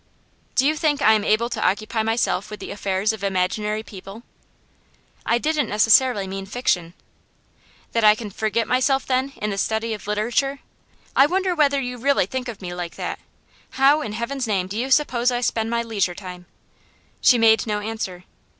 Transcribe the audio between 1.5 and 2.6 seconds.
occupy myself with